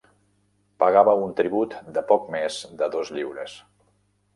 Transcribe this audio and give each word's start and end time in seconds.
Pagava 0.83 1.13
un 1.27 1.37
tribut 1.41 1.77
de 2.01 2.05
poc 2.13 2.27
més 2.39 2.61
de 2.83 2.93
dos 2.97 3.17
lliures. 3.19 3.61